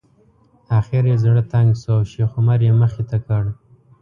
اخر 0.79 1.03
یې 1.11 1.15
زړه 1.23 1.41
تنګ 1.51 1.69
شو 1.81 1.89
او 1.97 2.01
شیخ 2.11 2.31
عمر 2.39 2.59
یې 2.67 2.71
مخې 2.81 3.03
ته 3.09 3.17
کړ. 3.25 3.43